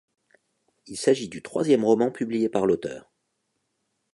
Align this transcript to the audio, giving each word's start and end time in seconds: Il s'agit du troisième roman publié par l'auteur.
Il 0.87 0.97
s'agit 0.97 1.29
du 1.29 1.43
troisième 1.43 1.85
roman 1.85 2.09
publié 2.09 2.49
par 2.49 2.65
l'auteur. 2.65 3.13